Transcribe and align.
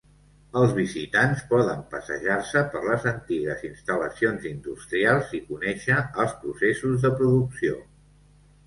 Els 0.59 0.71
visitants 0.77 1.43
poden 1.51 1.83
passejar-se 1.91 2.63
per 2.77 2.81
les 2.87 3.05
antigues 3.13 3.61
instal·lacions 3.69 4.49
industrials 4.55 5.37
i 5.41 5.45
conèixer 5.53 6.03
els 6.27 6.37
processos 6.43 7.03
de 7.07 7.15
producció. 7.23 7.81